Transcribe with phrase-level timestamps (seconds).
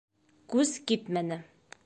[0.53, 1.41] КҮС КИТМӘНЕ